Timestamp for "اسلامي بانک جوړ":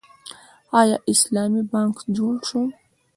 1.13-2.33